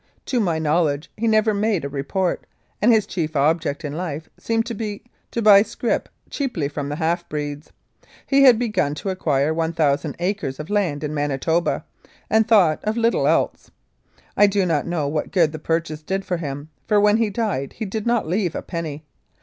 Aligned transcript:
To 0.25 0.39
my 0.39 0.57
knowledge 0.57 1.11
he 1.15 1.27
never 1.27 1.53
made 1.53 1.85
a 1.85 1.87
report, 1.87 2.47
and 2.81 2.91
his 2.91 3.05
chief 3.05 3.35
object 3.35 3.85
in 3.85 3.93
life 3.93 4.29
seemed 4.35 4.65
to 4.65 4.73
be 4.73 5.03
to 5.29 5.43
buy 5.43 5.61
scrip 5.61 6.09
cheaply 6.31 6.67
from 6.69 6.89
the 6.89 6.95
half 6.95 7.29
breeds. 7.29 7.71
He 8.25 8.41
had 8.41 8.57
begun 8.57 8.95
to 8.95 9.09
acquire 9.11 9.53
1,000 9.53 10.15
acres 10.17 10.59
of 10.59 10.71
land 10.71 11.03
in 11.03 11.13
Manitoba, 11.13 11.85
and 12.31 12.47
thought 12.47 12.79
of 12.83 12.97
little 12.97 13.27
else. 13.27 13.69
I 14.35 14.47
do 14.47 14.65
not 14.65 14.87
know 14.87 15.07
what 15.07 15.31
good 15.31 15.51
the 15.51 15.59
purchase 15.59 16.01
did 16.01 16.25
him, 16.25 16.69
for 16.87 16.99
when 16.99 17.17
he 17.17 17.29
died 17.29 17.73
he 17.73 17.85
did 17.85 18.07
not 18.07 18.27
leave 18.27 18.55
a 18.55 18.63
penny. 18.63 19.05